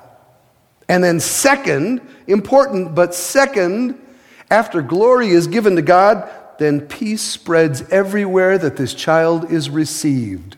And 0.88 1.04
then, 1.04 1.20
second, 1.20 2.00
important, 2.26 2.94
but 2.94 3.14
second, 3.14 4.00
after 4.50 4.80
glory 4.80 5.28
is 5.28 5.46
given 5.46 5.76
to 5.76 5.82
God, 5.82 6.26
then 6.58 6.80
peace 6.80 7.20
spreads 7.20 7.82
everywhere 7.90 8.56
that 8.56 8.78
this 8.78 8.94
child 8.94 9.52
is 9.52 9.68
received. 9.68 10.56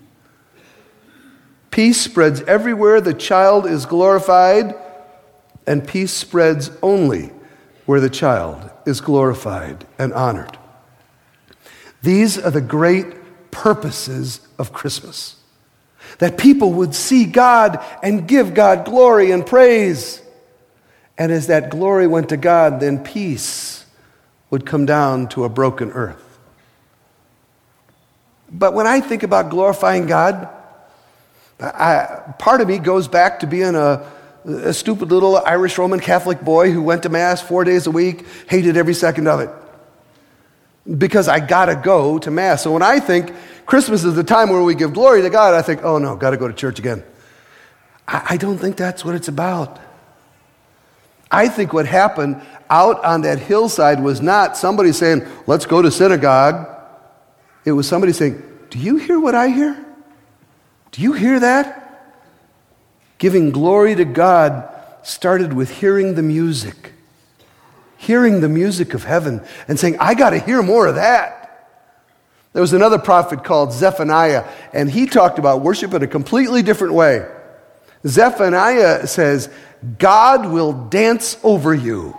Peace 1.73 2.01
spreads 2.01 2.41
everywhere 2.43 3.01
the 3.01 3.15
child 3.15 3.67
is 3.67 3.85
glorified, 3.85 4.77
and 5.67 5.89
peace 5.89 6.13
spreads 6.13 6.71
only 6.85 7.33
where 7.85 8.01
the 8.01 8.09
child 8.09 8.71
is 8.87 9.01
glorified 9.01 9.85
and 9.99 10.13
honored. 10.13 10.57
These 12.05 12.37
are 12.37 12.51
the 12.51 12.61
great 12.61 13.07
purposes 13.51 14.47
of 14.59 14.75
Christmas. 14.75 15.37
That 16.19 16.37
people 16.37 16.75
would 16.75 16.95
see 16.95 17.25
God 17.25 17.83
and 18.03 18.29
give 18.29 18.53
God 18.53 18.85
glory 18.85 19.31
and 19.31 19.45
praise. 19.47 20.21
And 21.17 21.33
as 21.33 21.47
that 21.47 21.71
glory 21.71 22.07
went 22.07 22.29
to 22.29 22.37
God, 22.37 22.79
then 22.79 23.03
peace 23.03 23.87
would 24.51 24.67
come 24.67 24.85
down 24.85 25.29
to 25.29 25.45
a 25.45 25.49
broken 25.49 25.93
earth. 25.93 26.39
But 28.53 28.75
when 28.75 28.87
I 28.87 29.01
think 29.01 29.23
about 29.23 29.49
glorifying 29.49 30.05
God, 30.05 30.47
I, 31.59 32.35
part 32.39 32.61
of 32.61 32.69
me 32.69 32.79
goes 32.81 33.09
back 33.09 33.41
to 33.41 33.47
being 33.47 33.75
a, 33.75 34.07
a 34.45 34.75
stupid 34.75 35.11
little 35.11 35.39
Irish 35.39 35.79
Roman 35.79 36.01
Catholic 36.01 36.43
boy 36.43 36.71
who 36.71 36.83
went 36.83 37.05
to 37.05 37.09
Mass 37.09 37.41
four 37.41 37.65
days 37.65 37.87
a 37.87 37.91
week, 37.91 38.27
hated 38.47 38.77
every 38.77 38.95
second 38.95 39.27
of 39.27 39.41
it 39.41 39.49
because 40.99 41.29
I 41.29 41.41
gotta 41.41 41.77
go 41.77 42.19
to 42.19 42.31
Mass. 42.31 42.63
So 42.63 42.73
when 42.73 42.83
I 42.83 43.01
think 43.01 43.33
Christmas 43.67 44.05
is 44.05 44.15
the 44.15 44.25
time 44.25 44.51
where 44.51 44.63
we 44.63 44.75
give 44.75 44.93
glory 44.93 45.23
to 45.23 45.31
God, 45.31 45.55
I 45.55 45.63
think, 45.63 45.83
oh 45.83 45.99
no, 45.99 46.17
gotta 46.17 46.37
go 46.37 46.49
to 46.49 46.55
church 46.55 46.79
again. 46.79 47.03
I, 48.07 48.27
I 48.31 48.37
don't 48.37 48.59
think 48.59 48.77
that's 48.77 49.05
what 49.05 49.15
it's 49.15 49.29
about. 49.29 49.81
I 51.31 51.49
think 51.49 51.73
what 51.73 51.87
happened 51.87 52.41
out 52.71 53.03
on 53.05 53.23
that 53.23 53.39
hillside 53.39 54.03
was 54.03 54.21
not 54.21 54.57
somebody 54.57 54.93
saying, 54.93 55.27
let's 55.47 55.67
go 55.67 55.83
to 55.83 55.91
synagogue. 55.91 56.69
It 57.65 57.73
was 57.73 57.89
somebody 57.89 58.13
saying, 58.13 58.43
do 58.71 58.79
you 58.79 58.97
hear 58.97 59.19
what 59.19 59.35
I 59.35 59.49
hear? 59.49 59.85
Do 60.93 61.03
you 61.03 61.13
hear 61.13 61.41
that? 61.41 61.81
Giving 63.19 63.51
glory 63.51 63.95
to 63.95 64.05
God 64.05 64.69
started 65.03 65.53
with 65.53 65.71
hearing 65.71 66.15
the 66.15 66.23
music 66.23 66.94
hearing 68.05 68.41
the 68.41 68.49
music 68.49 68.95
of 68.95 69.05
heaven 69.05 69.43
and 69.69 69.79
saying, 69.79 69.97
I 69.99 70.15
got 70.15 70.31
to 70.31 70.39
hear 70.39 70.63
more 70.63 70.87
of 70.87 70.97
that. 70.97 71.45
There 72.53 72.63
was 72.63 72.73
another 72.73 72.99
prophet 72.99 73.43
called 73.43 73.73
Zephaniah, 73.73 74.45
and 74.73 74.91
he 74.91 75.07
talked 75.07 75.39
about 75.39 75.63
worship 75.63 75.93
in 75.93 76.03
a 76.03 76.07
completely 76.07 76.63
different 76.63 76.95
way. 76.95 77.27
Zephaniah 78.07 79.07
says, 79.07 79.49
God 79.99 80.47
will 80.47 80.73
dance 80.73 81.37
over 81.43 81.75
you. 81.75 82.17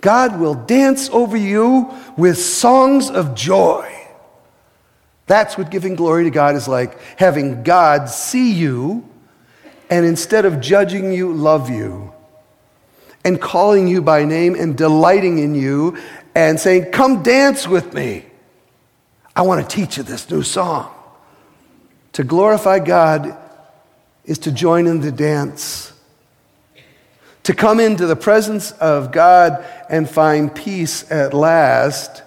God 0.00 0.38
will 0.38 0.54
dance 0.54 1.10
over 1.10 1.36
you 1.36 1.92
with 2.16 2.38
songs 2.38 3.10
of 3.10 3.34
joy. 3.34 3.94
That's 5.26 5.58
what 5.58 5.70
giving 5.70 5.96
glory 5.96 6.24
to 6.24 6.30
God 6.30 6.54
is 6.54 6.66
like 6.66 6.98
having 7.18 7.62
God 7.62 8.08
see 8.08 8.52
you 8.52 9.06
and 9.90 10.06
instead 10.06 10.44
of 10.44 10.60
judging 10.60 11.12
you, 11.12 11.32
love 11.32 11.68
you 11.68 12.14
and 13.24 13.40
calling 13.40 13.88
you 13.88 14.02
by 14.02 14.24
name 14.24 14.54
and 14.54 14.76
delighting 14.76 15.38
in 15.38 15.54
you 15.54 15.96
and 16.34 16.58
saying, 16.58 16.92
Come 16.92 17.22
dance 17.22 17.66
with 17.66 17.92
me. 17.94 18.24
I 19.34 19.42
want 19.42 19.68
to 19.68 19.76
teach 19.76 19.96
you 19.96 20.02
this 20.02 20.30
new 20.30 20.42
song. 20.42 20.92
To 22.12 22.24
glorify 22.24 22.80
God 22.80 23.36
is 24.24 24.38
to 24.40 24.52
join 24.52 24.86
in 24.86 25.00
the 25.00 25.12
dance. 25.12 25.92
To 27.44 27.54
come 27.54 27.80
into 27.80 28.06
the 28.06 28.16
presence 28.16 28.72
of 28.72 29.12
God 29.12 29.64
and 29.88 30.08
find 30.08 30.54
peace 30.54 31.10
at 31.10 31.32
last 31.32 32.22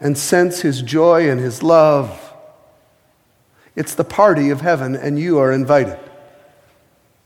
and 0.00 0.16
sense 0.16 0.60
His 0.60 0.82
joy 0.82 1.28
and 1.28 1.40
His 1.40 1.62
love. 1.62 2.32
It's 3.76 3.94
the 3.94 4.04
party 4.04 4.50
of 4.50 4.60
heaven, 4.60 4.96
and 4.96 5.18
you 5.18 5.38
are 5.38 5.52
invited. 5.52 5.98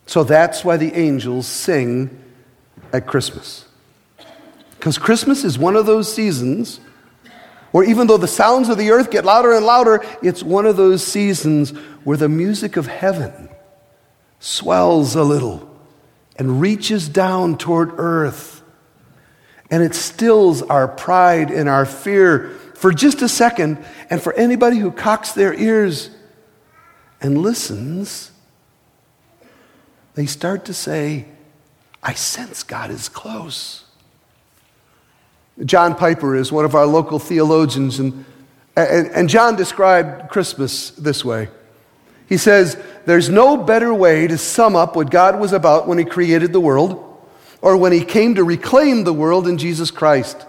So 0.07 0.25
that's 0.25 0.65
why 0.65 0.77
the 0.77 0.93
angels 0.95 1.47
sing 1.47 2.24
at 2.95 3.09
Christmas. 3.09 3.67
Because 4.79 4.99
Christmas 4.99 5.43
is 5.45 5.59
one 5.59 5.75
of 5.75 5.85
those 5.85 6.13
seasons 6.13 6.79
where 7.73 7.85
even 7.85 8.07
though 8.07 8.17
the 8.17 8.29
sounds 8.29 8.69
of 8.69 8.79
the 8.79 8.93
earth 8.93 9.11
get 9.11 9.25
louder 9.25 9.53
and 9.53 9.67
louder, 9.67 10.05
it's 10.23 10.45
one 10.45 10.65
of 10.65 10.77
those 10.77 11.05
seasons 11.05 11.71
where 12.05 12.17
the 12.17 12.29
music 12.29 12.77
of 12.77 12.87
heaven 12.87 13.49
swells 14.39 15.17
a 15.17 15.25
little 15.25 15.69
and 16.37 16.61
reaches 16.61 17.09
down 17.09 17.59
toward 17.59 17.99
earth. 17.99 18.63
And 19.73 19.83
it 19.83 19.97
stills 19.97 20.63
our 20.63 20.87
pride 20.87 21.51
and 21.51 21.69
our 21.69 21.85
fear 21.85 22.51
for 22.77 22.93
just 22.93 23.23
a 23.23 23.29
second. 23.29 23.85
And 24.09 24.23
for 24.23 24.33
anybody 24.35 24.77
who 24.77 24.93
cocks 24.93 25.33
their 25.33 25.53
ears 25.53 26.11
and 27.21 27.39
listens, 27.39 28.31
they 30.15 30.27
start 30.27 30.67
to 30.67 30.75
say, 30.75 31.27
I 32.05 32.13
sense 32.13 32.63
God 32.63 32.91
is 32.91 33.09
close. 33.09 33.85
John 35.65 35.95
Piper 35.95 36.37
is 36.37 36.53
one 36.53 36.67
of 36.67 36.75
our 36.75 36.85
local 36.85 37.19
theologians, 37.19 37.99
and, 37.99 38.27
and, 38.77 39.09
and 39.09 39.29
John 39.29 39.57
described 39.57 40.29
Christmas 40.29 40.91
this 40.91 41.25
way. 41.25 41.49
He 42.29 42.37
says, 42.37 42.77
There's 43.07 43.31
no 43.31 43.57
better 43.57 43.95
way 43.95 44.27
to 44.27 44.37
sum 44.37 44.77
up 44.77 44.97
what 44.97 45.11
God 45.11 45.41
was 45.41 45.53
about 45.53 45.89
when 45.89 45.97
He 45.97 46.05
created 46.05 46.53
the 46.53 46.61
world 46.61 47.01
or 47.63 47.77
when 47.77 47.93
He 47.93 48.05
came 48.05 48.35
to 48.35 48.45
reclaim 48.45 49.05
the 49.05 49.13
world 49.13 49.49
in 49.49 49.57
Jesus 49.57 49.91
Christ. 49.91 50.45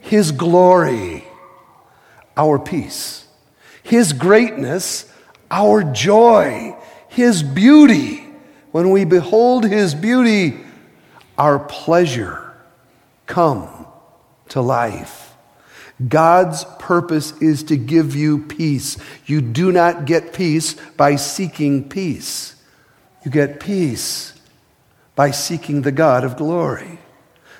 His 0.00 0.30
glory, 0.30 1.24
our 2.36 2.58
peace. 2.58 3.26
His 3.82 4.12
greatness, 4.12 5.10
our 5.50 5.82
joy. 5.82 6.76
His 7.08 7.42
beauty, 7.42 8.26
when 8.70 8.90
we 8.90 9.04
behold 9.04 9.64
his 9.64 9.94
beauty, 9.94 10.60
our 11.38 11.58
pleasure 11.58 12.52
come 13.26 13.86
to 14.50 14.60
life. 14.60 15.34
God's 16.08 16.64
purpose 16.78 17.32
is 17.40 17.62
to 17.64 17.76
give 17.76 18.16
you 18.16 18.40
peace. 18.44 18.98
You 19.26 19.40
do 19.40 19.70
not 19.70 20.04
get 20.04 20.32
peace 20.32 20.74
by 20.96 21.16
seeking 21.16 21.88
peace. 21.88 22.56
You 23.24 23.30
get 23.30 23.60
peace 23.60 24.38
by 25.14 25.30
seeking 25.30 25.82
the 25.82 25.92
God 25.92 26.24
of 26.24 26.36
glory. 26.36 26.98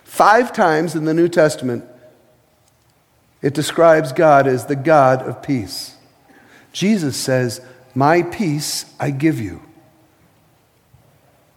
Five 0.03 0.53
times 0.53 0.95
in 0.95 1.05
the 1.05 1.15
New 1.15 1.29
Testament, 1.29 1.85
it 3.41 3.55
describes 3.55 4.13
God 4.13 4.47
as 4.47 4.67
the 4.67 4.77
God 4.77 5.23
of 5.23 5.43
peace. 5.43 5.97
Jesus 6.73 7.17
says, 7.17 7.61
My 7.95 8.23
peace 8.23 8.93
I 8.99 9.11
give 9.11 9.41
you. 9.41 9.63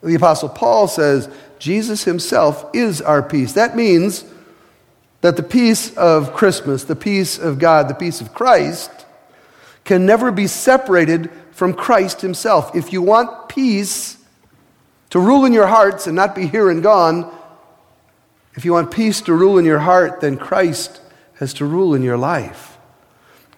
The 0.04 0.16
Apostle 0.16 0.50
Paul 0.50 0.88
says, 0.88 1.30
Jesus 1.60 2.04
himself 2.04 2.66
is 2.74 3.02
our 3.02 3.22
peace. 3.22 3.54
That 3.54 3.76
means 3.76 4.24
that 5.22 5.36
the 5.36 5.44
peace 5.44 5.96
of 5.98 6.34
Christmas, 6.34 6.84
the 6.84 6.96
peace 6.96 7.38
of 7.38 7.60
God, 7.60 7.88
the 7.88 7.96
peace 7.96 8.22
of 8.22 8.34
Christ, 8.34 8.92
can 9.84 10.06
never 10.06 10.32
be 10.32 10.48
separated 10.48 11.32
from 11.52 11.74
Christ 11.74 12.22
himself. 12.22 12.76
If 12.76 12.94
you 12.94 13.02
want 13.02 13.50
peace 13.50 14.18
to 15.10 15.20
rule 15.20 15.46
in 15.46 15.54
your 15.54 15.68
hearts 15.68 16.06
and 16.06 16.16
not 16.16 16.36
be 16.36 16.46
here 16.46 16.70
and 16.70 16.84
gone, 16.84 17.34
if 18.56 18.66
you 18.66 18.74
want 18.74 18.92
peace 18.92 19.22
to 19.22 19.34
rule 19.34 19.58
in 19.58 19.66
your 19.66 19.80
heart, 19.80 20.22
then 20.22 20.38
Christ 20.38 21.00
has 21.36 21.54
to 21.56 21.66
rule 21.66 21.96
in 21.96 22.04
your 22.04 22.18
life. 22.18 22.78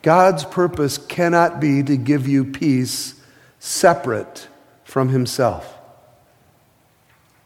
God's 0.01 0.45
purpose 0.45 0.97
cannot 0.97 1.59
be 1.59 1.83
to 1.83 1.97
give 1.97 2.27
you 2.27 2.45
peace 2.45 3.15
separate 3.59 4.47
from 4.83 5.09
himself. 5.09 5.78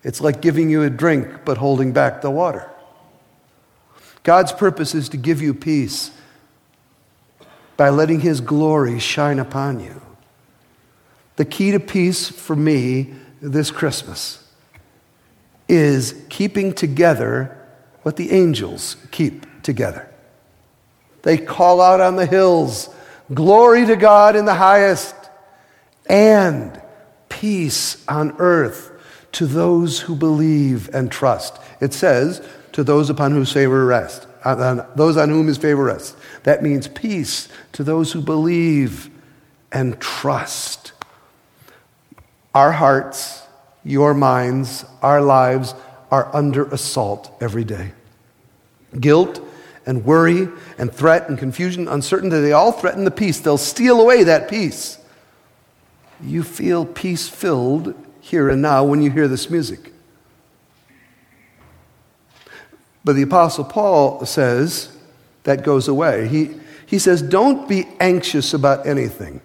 It's 0.04 0.20
like 0.20 0.42
giving 0.42 0.70
you 0.70 0.84
a 0.84 0.90
drink 0.90 1.46
but 1.46 1.58
holding 1.58 1.94
back 1.94 2.22
the 2.22 2.32
water. 2.32 2.70
God's 4.24 4.52
purpose 4.52 4.96
is 4.96 5.10
to 5.10 5.18
give 5.18 5.42
you 5.42 5.54
peace 5.54 6.12
by 7.78 7.90
letting 7.90 8.20
His 8.20 8.42
glory 8.42 9.00
shine 9.00 9.40
upon 9.40 9.80
you. 9.80 10.02
The 11.36 11.46
key 11.46 11.72
to 11.72 11.80
peace 11.80 12.30
for 12.30 12.56
me 12.56 13.14
this 13.42 13.72
Christmas 13.72 14.40
is 15.68 16.16
keeping 16.30 16.74
together 16.74 17.58
what 18.04 18.18
the 18.18 18.32
angels 18.32 18.98
keep 19.12 19.64
together. 19.64 20.10
They 21.24 21.38
call 21.38 21.82
out 21.82 22.02
on 22.02 22.16
the 22.18 22.26
hills, 22.26 22.90
Glory 23.34 23.86
to 23.86 23.96
God 23.96 24.36
in 24.36 24.46
the 24.46 24.54
highest, 24.54 25.16
and 26.06 26.80
peace 27.30 28.06
on 28.08 28.36
earth 28.38 28.93
to 29.34 29.46
those 29.46 30.00
who 30.02 30.16
believe 30.16 30.90
and 30.94 31.12
trust. 31.12 31.60
It 31.82 31.94
says, 31.94 32.42
to 32.74 32.84
those 32.84 33.10
upon 33.10 33.32
whose 33.32 33.52
favor 33.52 33.86
rests, 33.86 34.26
on 34.44 34.60
uh, 34.60 34.64
uh, 34.64 34.96
those 34.96 35.16
on 35.16 35.30
whom 35.30 35.48
his 35.48 35.58
favor 35.58 35.84
rests. 35.84 36.16
That 36.44 36.64
means 36.64 36.88
peace 36.88 37.48
to 37.74 37.84
those 37.84 38.12
who 38.12 38.22
believe 38.22 39.10
and 39.72 40.00
trust. 40.00 40.92
Our 42.54 42.72
hearts, 42.72 43.44
your 43.84 44.14
minds, 44.14 44.86
our 45.02 45.22
lives 45.22 45.74
are 46.12 46.36
under 46.36 46.66
assault 46.66 47.36
every 47.42 47.64
day. 47.64 47.94
Guilt 49.00 49.40
and 49.86 50.06
worry 50.06 50.48
and 50.78 50.94
threat 50.94 51.30
and 51.30 51.38
confusion, 51.38 51.88
uncertainty, 51.88 52.40
they 52.40 52.52
all 52.54 52.72
threaten 52.72 53.06
the 53.06 53.12
peace. 53.12 53.40
They'll 53.40 53.58
steal 53.58 54.00
away 54.00 54.24
that 54.24 54.50
peace. 54.50 55.00
You 56.22 56.44
feel 56.44 56.86
peace 56.86 57.28
filled 57.28 57.96
here 58.24 58.50
and 58.50 58.62
now 58.62 58.86
when 58.86 59.02
you 59.02 59.12
hear 59.12 59.28
this 59.28 59.50
music. 59.50 59.92
But 63.04 63.18
the 63.18 63.24
Apostle 63.24 63.66
Paul 63.66 64.26
says 64.26 64.96
that 65.44 65.64
goes 65.64 65.90
away. 65.90 66.30
He, 66.30 66.56
he 66.86 67.00
says, 67.00 67.22
Don't 67.22 67.68
be 67.68 67.86
anxious 68.00 68.54
about 68.54 68.88
anything. 68.88 69.42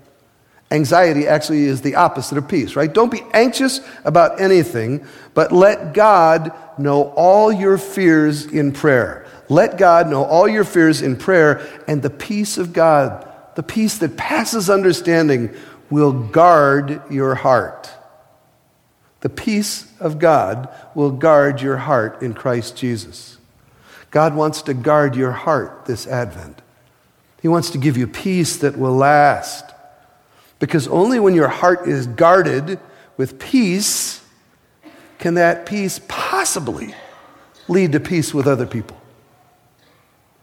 Anxiety 0.71 1.27
actually 1.27 1.65
is 1.65 1.81
the 1.81 1.97
opposite 1.97 2.39
of 2.39 2.47
peace, 2.47 2.77
right? 2.77 2.93
Don't 2.93 3.11
be 3.11 3.23
anxious 3.33 3.81
about 4.05 4.41
anything, 4.41 5.05
but 5.35 5.51
let 5.51 5.93
God 5.93 6.53
know 6.79 7.11
all 7.17 7.51
your 7.51 7.79
fears 7.79 8.47
in 8.47 8.71
prayer. 8.71 9.27
Let 9.49 9.77
God 9.77 10.09
know 10.09 10.25
all 10.25 10.47
your 10.47 10.65
fears 10.65 11.03
in 11.03 11.17
prayer, 11.17 11.67
and 11.89 12.01
the 12.01 12.11
peace 12.11 12.59
of 12.59 12.73
God, 12.73 13.27
the 13.57 13.63
peace 13.65 13.99
that 13.99 14.17
passes 14.17 14.71
understanding, 14.71 15.53
will 15.91 16.13
guard 16.13 17.03
your 17.11 17.35
heart. 17.35 17.91
The 19.21 19.29
peace 19.29 19.93
of 19.99 20.19
God 20.19 20.69
will 20.95 21.11
guard 21.11 21.61
your 21.61 21.79
heart 21.79 22.23
in 22.23 22.35
Christ 22.35 22.77
Jesus. 22.77 23.39
God 24.11 24.35
wants 24.35 24.63
to 24.63 24.75
guard 24.75 25.17
your 25.17 25.33
heart 25.33 25.87
this 25.87 26.07
Advent. 26.07 26.63
He 27.43 27.49
wants 27.49 27.71
to 27.71 27.79
give 27.79 27.97
you 27.97 28.07
peace 28.07 28.57
that 28.59 28.79
will 28.79 28.97
last. 28.97 29.65
Because 30.59 30.89
only 30.89 31.21
when 31.21 31.35
your 31.35 31.49
heart 31.49 31.87
is 31.87 32.07
guarded 32.07 32.81
with 33.17 33.39
peace 33.39 34.23
can 35.19 35.35
that 35.35 35.67
peace 35.67 36.01
possibly 36.09 36.95
lead 37.69 37.93
to 37.93 38.01
peace 38.01 38.33
with 38.33 38.47
other 38.47 38.67
people. 38.67 38.97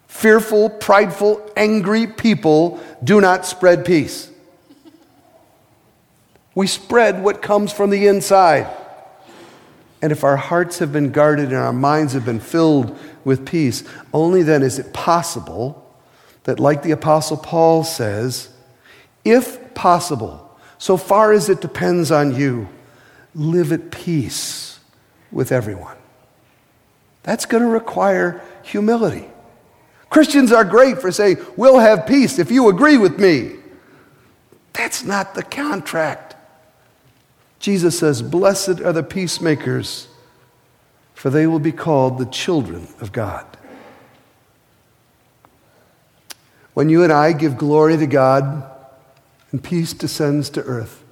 Fearful, 0.08 0.70
prideful, 0.70 1.52
angry 1.58 2.08
people 2.08 2.80
do 3.04 3.20
not 3.20 3.46
spread 3.46 3.86
peace. 3.86 4.30
We 6.56 6.68
spread 6.68 7.22
what 7.22 7.42
comes 7.42 7.72
from 7.74 7.90
the 7.90 8.08
inside. 8.08 8.68
And 10.02 10.12
if 10.12 10.24
our 10.24 10.38
hearts 10.38 10.80
have 10.80 10.94
been 10.94 11.12
guarded 11.12 11.50
and 11.50 11.58
our 11.58 11.74
minds 11.74 12.14
have 12.14 12.26
been 12.26 12.40
filled 12.40 12.98
with 13.24 13.46
peace, 13.46 13.84
only 14.14 14.42
then 14.42 14.64
is 14.64 14.80
it 14.80 14.94
possible 14.94 15.82
that, 16.44 16.60
like 16.60 16.84
the 16.84 16.92
Apostle 16.92 17.38
Paul 17.38 17.84
says, 17.84 18.50
if 19.26 19.74
possible, 19.74 20.58
so 20.78 20.96
far 20.96 21.34
as 21.34 21.50
it 21.50 21.60
depends 21.60 22.12
on 22.12 22.36
you, 22.36 22.70
live 23.34 23.72
at 23.72 23.92
peace 23.92 24.80
with 25.32 25.52
everyone. 25.52 25.98
That's 27.24 27.46
going 27.46 27.64
to 27.64 27.70
require 27.70 28.42
humility. 28.64 29.26
Christians 30.10 30.52
are 30.52 30.64
great 30.64 31.02
for 31.02 31.12
saying, 31.12 31.38
We'll 31.58 31.80
have 31.80 32.06
peace 32.06 32.38
if 32.38 32.52
you 32.52 32.70
agree 32.70 32.98
with 32.98 33.20
me. 33.20 33.56
That's 34.74 35.04
not 35.04 35.34
the 35.34 35.44
contract. 35.44 36.35
Jesus 37.60 37.98
says, 37.98 38.22
Blessed 38.22 38.82
are 38.82 38.94
the 38.94 39.04
peacemakers 39.04 40.08
for 41.16 41.30
they 41.30 41.48
will 41.48 41.60
be 41.60 41.72
called 41.72 42.20
the 42.20 42.26
children 42.26 42.88
of 43.00 43.12
God. 43.12 43.46
When 46.74 46.90
you 46.90 47.04
and 47.04 47.12
I 47.12 47.32
give 47.32 47.58
glory 47.58 47.98
to 47.98 48.06
God 48.06 48.70
and 49.52 49.64
peace 49.64 49.94
descends 49.94 50.50
to 50.52 50.62
earth, 50.64 51.04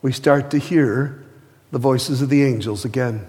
we 0.00 0.10
start 0.10 0.50
to 0.50 0.58
hear 0.58 1.24
the 1.70 1.78
voices 1.78 2.22
of 2.22 2.30
the 2.30 2.42
angels 2.42 2.86
again. 2.86 3.26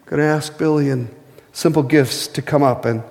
I'm 0.00 0.08
going 0.08 0.20
to 0.20 0.26
ask 0.26 0.56
Billy 0.56 0.88
and 0.88 1.14
Simple 1.52 1.82
Gifts 1.82 2.26
to 2.28 2.42
come 2.42 2.62
up 2.62 2.86
and, 2.86 3.02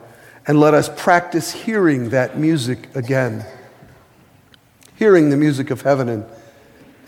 and 0.48 0.60
let 0.60 0.74
us 0.74 0.90
practice 0.98 1.52
hearing 1.52 2.10
that 2.10 2.38
music 2.38 2.94
again. 2.96 3.46
Hearing 4.96 5.30
the 5.30 5.38
music 5.38 5.70
of 5.70 5.84
heaven. 5.84 6.10
And, 6.10 6.26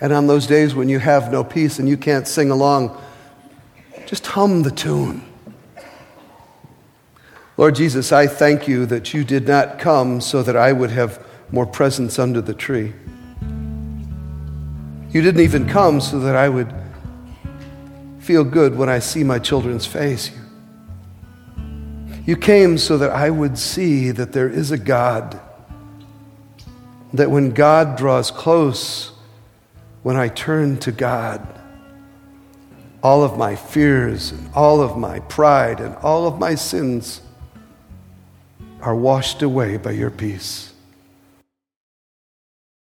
and 0.01 0.11
on 0.11 0.25
those 0.25 0.47
days 0.47 0.73
when 0.73 0.89
you 0.89 0.97
have 0.97 1.31
no 1.31 1.43
peace 1.43 1.77
and 1.77 1.87
you 1.87 1.95
can't 1.95 2.27
sing 2.27 2.49
along, 2.49 2.99
just 4.07 4.25
hum 4.25 4.63
the 4.63 4.71
tune. 4.71 5.23
Lord 7.55 7.75
Jesus, 7.75 8.11
I 8.11 8.25
thank 8.25 8.67
you 8.67 8.87
that 8.87 9.13
you 9.13 9.23
did 9.23 9.47
not 9.47 9.77
come 9.77 10.19
so 10.19 10.41
that 10.41 10.57
I 10.57 10.73
would 10.73 10.89
have 10.89 11.23
more 11.51 11.67
presents 11.67 12.17
under 12.17 12.41
the 12.41 12.55
tree. 12.55 12.93
You 15.11 15.21
didn't 15.21 15.41
even 15.41 15.67
come 15.67 16.01
so 16.01 16.19
that 16.21 16.35
I 16.35 16.49
would 16.49 16.73
feel 18.19 18.43
good 18.43 18.75
when 18.75 18.89
I 18.89 18.99
see 18.99 19.23
my 19.23 19.37
children's 19.37 19.85
face. 19.85 20.31
You 22.25 22.37
came 22.37 22.77
so 22.77 22.97
that 22.97 23.11
I 23.11 23.29
would 23.29 23.57
see 23.57 24.09
that 24.11 24.31
there 24.31 24.49
is 24.49 24.71
a 24.71 24.77
God. 24.77 25.39
That 27.13 27.29
when 27.29 27.51
God 27.51 27.97
draws 27.97 28.31
close, 28.31 29.10
when 30.03 30.15
I 30.15 30.29
turn 30.29 30.77
to 30.79 30.91
God, 30.91 31.47
all 33.03 33.23
of 33.23 33.37
my 33.37 33.55
fears 33.55 34.31
and 34.31 34.49
all 34.53 34.81
of 34.81 34.97
my 34.97 35.19
pride 35.21 35.79
and 35.79 35.95
all 35.97 36.27
of 36.27 36.39
my 36.39 36.55
sins 36.55 37.21
are 38.81 38.95
washed 38.95 39.41
away 39.41 39.77
by 39.77 39.91
your 39.91 40.11
peace. 40.11 40.70